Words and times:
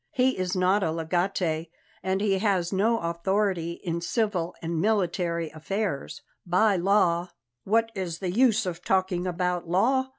"He 0.13 0.35
is 0.35 0.55
not 0.55 0.81
a 0.81 0.89
Legate 0.91 1.67
and 2.01 2.21
has 2.23 2.73
no 2.73 2.97
authority 3.01 3.73
in 3.83 4.01
civil 4.01 4.55
and 4.59 4.81
military 4.81 5.51
affairs. 5.51 6.23
By 6.43 6.75
law" 6.75 7.29
"What 7.65 7.91
is 7.93 8.17
the 8.17 8.31
use 8.31 8.65
of 8.65 8.83
talking 8.83 9.27
about 9.27 9.67
law? 9.69 10.09